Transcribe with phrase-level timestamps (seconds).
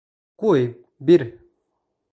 [0.43, 0.65] Ҡуй,
[1.11, 1.27] бир.